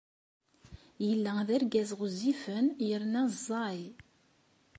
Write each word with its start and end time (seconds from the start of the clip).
Yella 1.07 1.33
d 1.47 1.49
argaz 1.57 1.89
ɣezzifen 1.99 2.65
yerna 2.87 3.21
ẓẓay. 3.33 3.81